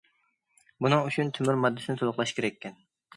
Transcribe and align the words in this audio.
بۇنىڭ 0.85 1.03
ئۈچۈن 1.09 1.29
تۆمۈر 1.39 1.59
ماددىسىنى 1.65 1.99
تولۇقلاش 2.01 2.33
كېرەككەن. 2.39 2.75